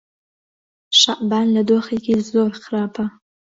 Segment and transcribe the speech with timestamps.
[0.99, 3.05] شەعبان لە دۆخێکی زۆر خراپە.